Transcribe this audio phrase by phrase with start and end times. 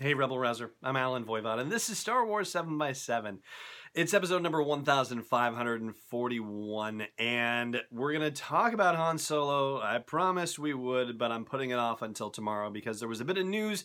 [0.00, 0.72] Hey, Rebel Rouser.
[0.82, 3.38] I'm Allen Voivod, and this is Star Wars 7 by 7
[3.94, 9.80] It's episode number 1541, and we're going to talk about Han Solo.
[9.80, 13.24] I promised we would, but I'm putting it off until tomorrow because there was a
[13.24, 13.84] bit of news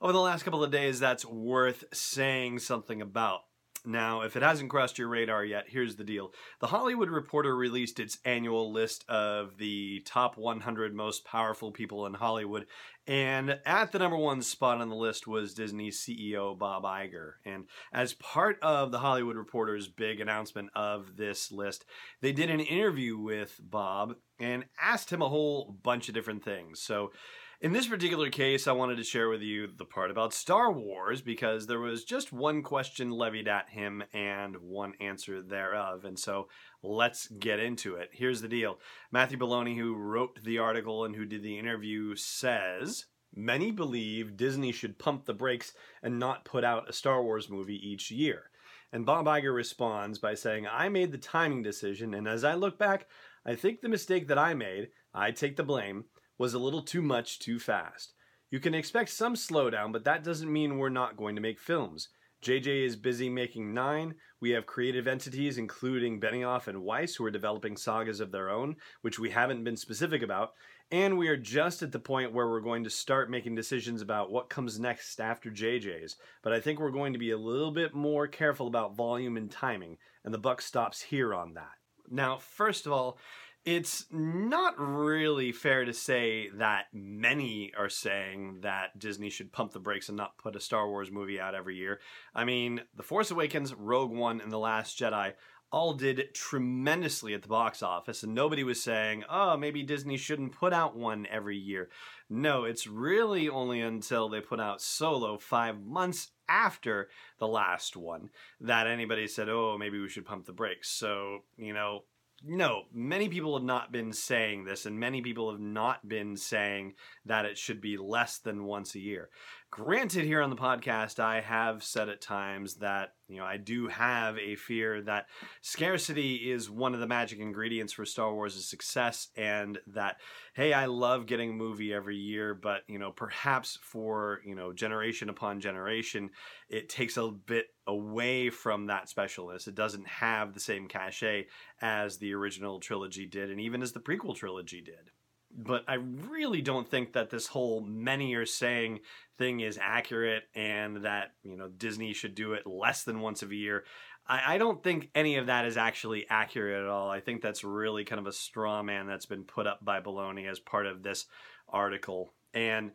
[0.00, 3.40] over the last couple of days that's worth saying something about.
[3.84, 6.32] Now, if it hasn't crossed your radar yet, here's the deal.
[6.60, 12.14] The Hollywood Reporter released its annual list of the top 100 most powerful people in
[12.14, 12.66] Hollywood,
[13.06, 17.32] and at the number one spot on the list was Disney CEO Bob Iger.
[17.44, 21.84] And as part of the Hollywood Reporter's big announcement of this list,
[22.20, 26.80] they did an interview with Bob and asked him a whole bunch of different things.
[26.80, 27.12] So,
[27.60, 31.20] in this particular case, I wanted to share with you the part about Star Wars
[31.20, 36.06] because there was just one question levied at him and one answer thereof.
[36.06, 36.48] And so
[36.82, 38.10] let's get into it.
[38.12, 38.78] Here's the deal
[39.12, 43.04] Matthew Belloni, who wrote the article and who did the interview, says.
[43.32, 45.72] Many believe Disney should pump the brakes
[46.02, 48.50] and not put out a Star Wars movie each year.
[48.92, 52.76] And Bob Iger responds by saying, I made the timing decision, and as I look
[52.76, 53.06] back,
[53.46, 56.06] I think the mistake that I made, I take the blame,
[56.40, 58.14] was a little too much too fast.
[58.50, 62.08] You can expect some slowdown, but that doesn't mean we're not going to make films.
[62.42, 64.14] JJ is busy making nine.
[64.40, 68.76] We have creative entities, including Benioff and Weiss, who are developing sagas of their own,
[69.02, 70.52] which we haven't been specific about.
[70.90, 74.32] And we are just at the point where we're going to start making decisions about
[74.32, 76.16] what comes next after JJ's.
[76.42, 79.50] But I think we're going to be a little bit more careful about volume and
[79.50, 81.72] timing, and the buck stops here on that.
[82.10, 83.18] Now, first of all,
[83.64, 89.78] it's not really fair to say that many are saying that Disney should pump the
[89.80, 92.00] brakes and not put a Star Wars movie out every year.
[92.34, 95.34] I mean, The Force Awakens, Rogue One, and The Last Jedi
[95.72, 100.52] all did tremendously at the box office, and nobody was saying, oh, maybe Disney shouldn't
[100.52, 101.88] put out one every year.
[102.28, 107.08] No, it's really only until they put out Solo five months after
[107.38, 108.30] the last one
[108.60, 110.90] that anybody said, oh, maybe we should pump the brakes.
[110.90, 112.02] So, you know,
[112.44, 116.94] no, many people have not been saying this, and many people have not been saying
[117.26, 119.28] that it should be less than once a year.
[119.72, 123.86] Granted, here on the podcast, I have said at times that, you know, I do
[123.86, 125.26] have a fear that
[125.60, 130.16] scarcity is one of the magic ingredients for Star Wars' success, and that,
[130.54, 134.72] hey, I love getting a movie every year, but, you know, perhaps for, you know,
[134.72, 136.30] generation upon generation,
[136.68, 139.68] it takes a bit away from that specialness.
[139.68, 141.46] It doesn't have the same cachet
[141.80, 145.12] as the original trilogy did, and even as the prequel trilogy did
[145.56, 149.00] but I really don't think that this whole many are saying
[149.38, 153.54] thing is accurate and that, you know, Disney should do it less than once a
[153.54, 153.84] year.
[154.26, 157.10] I, I don't think any of that is actually accurate at all.
[157.10, 160.48] I think that's really kind of a straw man that's been put up by Belloni
[160.48, 161.26] as part of this
[161.68, 162.92] article and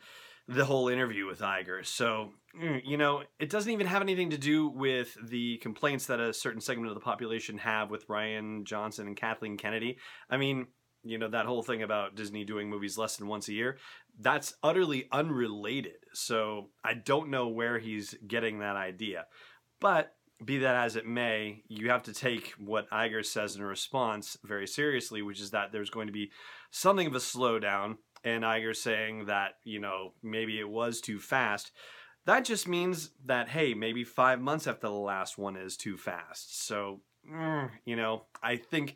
[0.47, 1.85] the whole interview with Iger.
[1.85, 6.19] So, mm, you know, it doesn't even have anything to do with the complaints that
[6.19, 9.97] a certain segment of the population have with Rian Johnson and Kathleen Kennedy.
[10.29, 10.67] I mean,
[11.05, 13.77] you know that whole thing about Disney doing movies less than once a year
[14.19, 15.97] that's utterly unrelated.
[16.13, 19.25] So I don't know where he's getting that idea.
[19.79, 24.38] But be that as it may you have to take what Iger says in response
[24.43, 26.29] very seriously which is that there's going to be
[26.71, 31.72] something of a slowdown and Iger saying that you know maybe it was too fast.
[32.25, 36.66] That just means that hey maybe 5 months after the last one is too fast.
[36.66, 36.99] So
[37.29, 38.95] mm, you know I think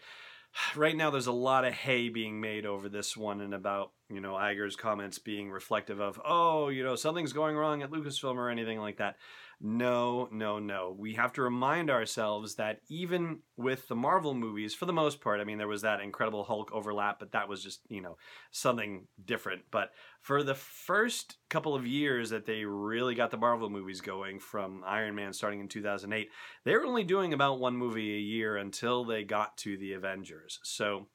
[0.75, 4.21] right now there's a lot of hay being made over this one and about you
[4.21, 8.49] know Iger's comments being reflective of oh you know something's going wrong at Lucasfilm or
[8.49, 9.17] anything like that.
[9.61, 10.95] No, no, no.
[10.97, 15.41] We have to remind ourselves that even with the Marvel movies, for the most part,
[15.41, 18.15] I mean, there was that Incredible Hulk overlap, but that was just, you know,
[18.51, 19.63] something different.
[19.69, 24.39] But for the first couple of years that they really got the Marvel movies going
[24.39, 26.29] from Iron Man starting in 2008,
[26.63, 30.59] they were only doing about one movie a year until they got to the Avengers.
[30.63, 31.07] So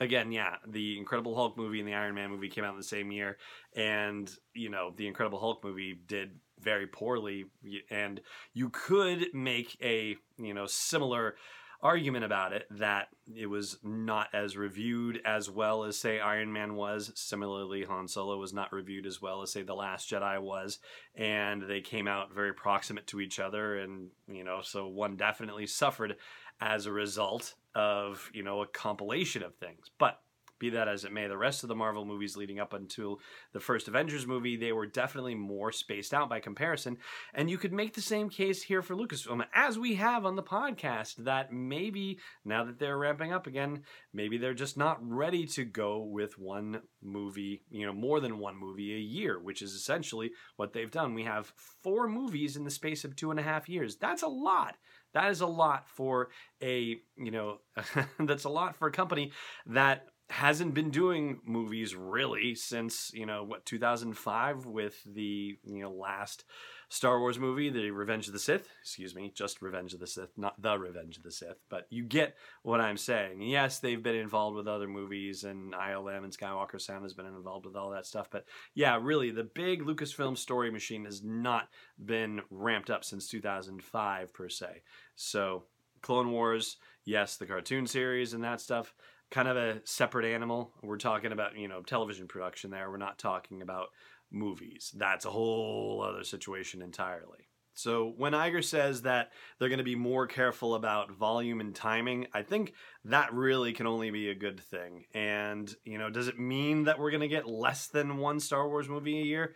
[0.00, 2.82] again, yeah, the Incredible Hulk movie and the Iron Man movie came out in the
[2.82, 3.36] same year,
[3.76, 7.46] and you know the Incredible Hulk movie did very poorly,
[7.90, 8.20] and
[8.54, 11.36] you could make a you know similar
[11.82, 16.74] argument about it that it was not as reviewed as well as say Iron Man
[16.74, 17.12] was.
[17.14, 20.78] Similarly, Han Solo was not reviewed as well as say The Last Jedi was,
[21.14, 25.66] and they came out very proximate to each other, and you know so one definitely
[25.66, 26.16] suffered
[26.60, 29.90] as a result of you know a compilation of things.
[29.98, 30.20] But
[30.60, 33.18] be that as it may, the rest of the Marvel movies leading up until
[33.52, 36.98] the first Avengers movie, they were definitely more spaced out by comparison.
[37.34, 40.42] And you could make the same case here for Lucasfilm, as we have on the
[40.42, 43.82] podcast, that maybe now that they're ramping up again,
[44.12, 48.56] maybe they're just not ready to go with one movie, you know, more than one
[48.56, 51.14] movie a year, which is essentially what they've done.
[51.14, 53.96] We have four movies in the space of two and a half years.
[53.96, 54.76] That's a lot.
[55.14, 56.28] That is a lot for
[56.62, 57.58] a, you know,
[58.18, 59.32] that's a lot for a company
[59.66, 65.90] that hasn't been doing movies really since, you know, what 2005 with the, you know,
[65.90, 66.44] last
[66.88, 68.68] Star Wars movie, The Revenge of the Sith.
[68.80, 71.58] Excuse me, just Revenge of the Sith, not The Revenge of the Sith.
[71.68, 73.42] But you get what I'm saying.
[73.42, 77.66] Yes, they've been involved with other movies, and ILM and Skywalker Sound has been involved
[77.66, 78.28] with all that stuff.
[78.30, 78.44] But
[78.74, 81.68] yeah, really, the big Lucasfilm story machine has not
[82.04, 84.82] been ramped up since 2005 per se.
[85.14, 85.64] So,
[86.02, 88.94] Clone Wars, yes, the cartoon series and that stuff
[89.30, 90.72] kind of a separate animal.
[90.82, 92.90] We're talking about, you know, television production there.
[92.90, 93.88] We're not talking about
[94.30, 94.92] movies.
[94.96, 97.48] That's a whole other situation entirely.
[97.74, 102.26] So when Iger says that they're going to be more careful about volume and timing,
[102.34, 102.74] I think
[103.04, 105.06] that really can only be a good thing.
[105.14, 108.68] And, you know, does it mean that we're going to get less than one Star
[108.68, 109.54] Wars movie a year?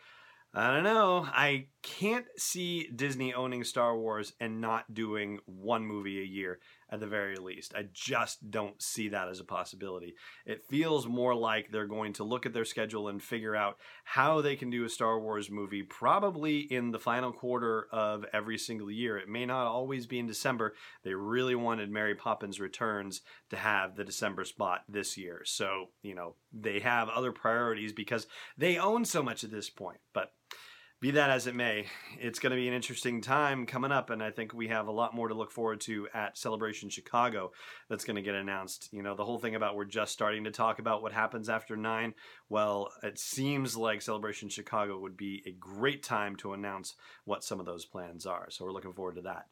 [0.55, 1.27] I don't know.
[1.27, 6.61] I can't see Disney owning Star Wars and not doing one movie a year
[6.91, 7.75] at the very least.
[7.75, 10.15] I just don't see that as a possibility.
[10.47, 14.41] It feels more like they're going to look at their schedule and figure out how
[14.41, 18.91] they can do a Star Wars movie probably in the final quarter of every single
[18.91, 19.17] year.
[19.19, 20.75] It may not always be in December.
[21.03, 25.43] They really wanted Mary Poppins Returns to have the December spot this year.
[25.45, 28.27] So, you know, they have other priorities because
[28.57, 29.99] they own so much at this point.
[30.13, 30.33] But
[31.05, 31.85] be that as it may,
[32.19, 34.91] it's going to be an interesting time coming up, and I think we have a
[34.91, 37.53] lot more to look forward to at Celebration Chicago
[37.91, 38.89] that's going to get announced.
[38.91, 41.77] You know, the whole thing about we're just starting to talk about what happens after
[41.77, 42.15] nine.
[42.49, 46.95] Well, it seems like Celebration Chicago would be a great time to announce
[47.27, 48.47] what some of those plans are.
[48.49, 49.45] So we're looking forward to that.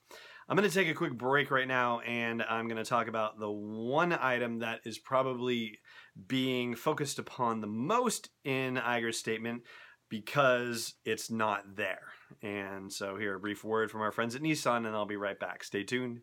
[0.49, 3.38] I'm going to take a quick break right now, and I'm going to talk about
[3.38, 5.81] the one item that is probably
[6.26, 9.64] being focused upon the most in Iger's statement
[10.12, 12.12] because it's not there.
[12.43, 15.41] And so, here, a brief word from our friends at Nissan, and I'll be right
[15.41, 15.64] back.
[15.64, 16.20] Stay tuned.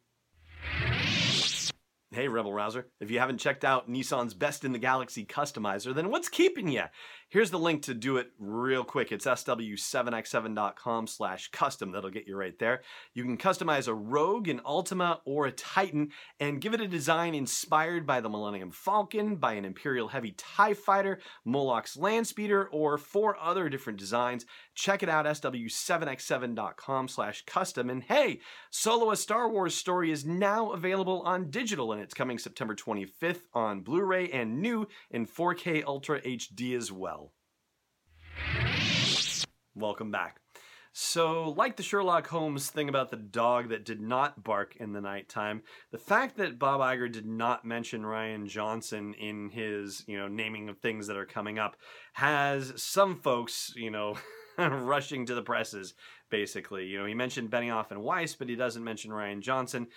[2.12, 2.88] Hey, Rebel Rouser.
[3.00, 6.86] If you haven't checked out Nissan's Best in the Galaxy customizer, then what's keeping you?
[7.30, 9.12] Here's the link to do it real quick.
[9.12, 11.92] It's sw7x7.com slash custom.
[11.92, 12.82] That'll get you right there.
[13.14, 16.10] You can customize a Rogue, an Altima, or a Titan
[16.40, 20.74] and give it a design inspired by the Millennium Falcon, by an Imperial Heavy TIE
[20.74, 24.48] Fighter, Moloch's Landspeeder, or four other different designs.
[24.80, 27.90] Check it out, sw7x7.com slash custom.
[27.90, 28.40] And hey,
[28.70, 33.42] Solo a Star Wars Story is now available on digital and it's coming September 25th
[33.54, 37.34] on Blu-ray and new in 4K Ultra HD as well.
[39.76, 40.40] Welcome back.
[40.94, 45.02] So, like the Sherlock Holmes thing about the dog that did not bark in the
[45.02, 45.62] nighttime,
[45.92, 50.70] the fact that Bob Iger did not mention Rian Johnson in his, you know, naming
[50.70, 51.76] of things that are coming up
[52.14, 54.16] has some folks, you know,
[54.86, 55.94] rushing to the presses,
[56.30, 56.86] basically.
[56.86, 59.88] You know, he mentioned Benioff and Weiss, but he doesn't mention Rian Johnson.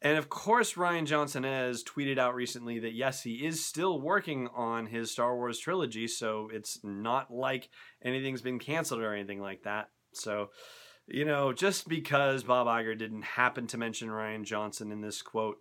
[0.00, 4.48] And of course, Rian Johnson has tweeted out recently that yes, he is still working
[4.54, 7.68] on his Star Wars trilogy, so it's not like
[8.02, 9.90] anything's been canceled or anything like that.
[10.12, 10.50] So,
[11.08, 15.58] you know, just because Bob Iger didn't happen to mention Rian Johnson in this quote,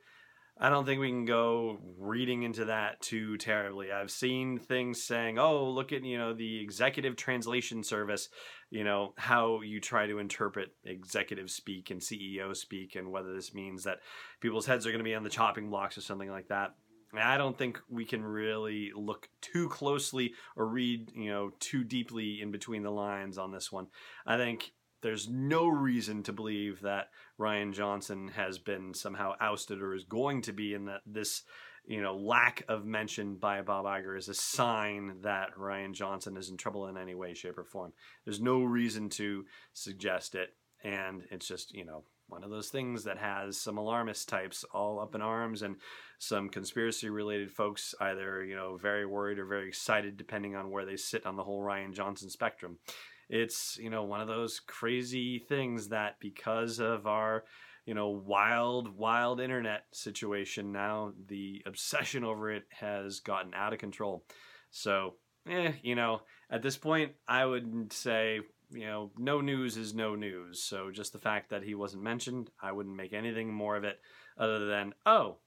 [0.59, 3.91] I don't think we can go reading into that too terribly.
[3.91, 8.29] I've seen things saying, "Oh, look at you know the executive translation service
[8.69, 13.53] you know how you try to interpret executive speak and ceo speak and whether this
[13.53, 13.99] means that
[14.41, 16.75] people's heads are going to be on the chopping blocks or something like that
[17.13, 22.41] i don't think we can really look too closely or read you know too deeply
[22.41, 23.87] in between the lines on this one
[24.25, 29.93] i think there's no reason to believe that Rian Johnson has been somehow ousted or
[29.93, 31.43] is going to be and that this
[31.87, 36.49] you know, lack of mention by Bob Iger is a sign that Rian Johnson is
[36.49, 37.93] in trouble in any way, shape, or form.
[38.25, 43.05] There's no reason to suggest it, and it's just, you know, one of those things
[43.05, 45.77] that has some alarmist types all up in arms and
[46.19, 50.85] some conspiracy related folks either, you know, very worried or very excited depending on where
[50.85, 52.79] they sit on the whole Rian Johnson spectrum.
[53.29, 57.43] It's, you know, one of those crazy things that because of our
[57.87, 63.79] you know, wild, wild internet situation now, the obsession over it has gotten out of
[63.79, 64.25] control.
[64.69, 65.15] So,
[65.49, 68.41] eh, you know, at this point, I would say,
[68.71, 70.61] you know, no news is no news.
[70.61, 74.01] So just the fact that he wasn't mentioned, I wouldn't make anything more of it
[74.37, 75.37] other than, oh,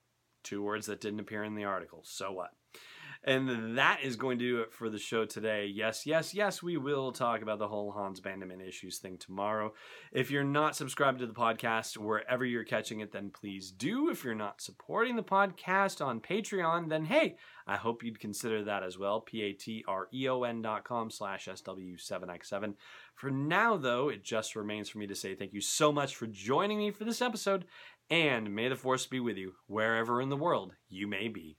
[0.42, 2.00] two words that didn't appear in the article.
[2.04, 2.52] So what?
[3.22, 5.66] And that is going to do it for the show today.
[5.66, 9.74] Yes, yes, yes, we will talk about the whole Hans Bandaman issues thing tomorrow.
[10.10, 14.08] If you're not subscribed to the podcast wherever you're catching it, then please do.
[14.08, 17.36] If you're not supporting the podcast on Patreon, then hey,
[17.66, 19.20] I hope you'd consider that as well.
[19.20, 22.74] P-A-T-R-E-O-N dot com slash SW7X7.
[23.14, 26.26] For now, though, it just remains for me to say thank you so much for
[26.26, 27.66] joining me for this episode,
[28.08, 31.58] and may the force be with you wherever in the world you may be.